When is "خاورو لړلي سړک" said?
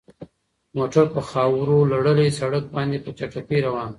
1.29-2.63